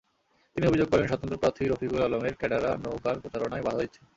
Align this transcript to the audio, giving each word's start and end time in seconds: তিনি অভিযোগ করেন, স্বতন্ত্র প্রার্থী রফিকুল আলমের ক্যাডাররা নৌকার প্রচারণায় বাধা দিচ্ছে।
তিনি 0.55 0.65
অভিযোগ 0.67 0.87
করেন, 0.89 1.05
স্বতন্ত্র 1.07 1.37
প্রার্থী 1.37 1.63
রফিকুল 1.65 2.01
আলমের 2.03 2.37
ক্যাডাররা 2.39 2.71
নৌকার 2.83 3.15
প্রচারণায় 3.23 3.65
বাধা 3.65 3.81
দিচ্ছে। 3.81 4.01